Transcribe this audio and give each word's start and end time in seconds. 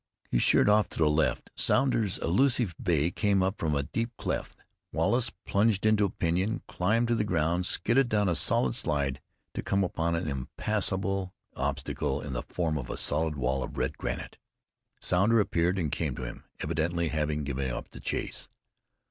He 0.31 0.39
sheered 0.39 0.67
off 0.67 0.89
to 0.89 0.97
the 0.97 1.07
left. 1.07 1.51
Sounder's 1.55 2.17
illusive 2.17 2.73
bay 2.81 3.11
came 3.11 3.43
up 3.43 3.59
from 3.59 3.75
a 3.75 3.83
deep 3.83 4.09
cleft. 4.17 4.63
Wallace 4.91 5.31
plunged 5.45 5.85
into 5.85 6.05
a 6.05 6.09
pinyon, 6.09 6.63
climbed 6.67 7.07
to 7.09 7.13
the 7.13 7.23
ground, 7.23 7.67
skidded 7.67 8.09
down 8.09 8.27
a 8.27 8.33
solid 8.33 8.73
slide, 8.73 9.21
to 9.53 9.61
come 9.61 9.83
upon 9.83 10.15
an 10.15 10.27
impassable 10.27 11.35
the 11.53 11.59
obstacle 11.59 12.19
in 12.19 12.33
the 12.33 12.41
form 12.41 12.79
of 12.79 12.89
a 12.89 12.97
solid 12.97 13.35
wall 13.35 13.61
of 13.61 13.77
red 13.77 13.95
granite. 13.99 14.39
Sounder 14.99 15.39
appeared 15.39 15.77
and 15.77 15.91
came 15.91 16.15
to 16.15 16.23
him, 16.23 16.45
evidently 16.61 17.09
having 17.09 17.43
given 17.43 17.69
up 17.69 17.91
the 17.91 17.99
chase. 17.99 18.49